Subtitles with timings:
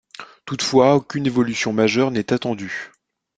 [0.45, 2.91] Toutefois aucune évolution majeure n'est attendue.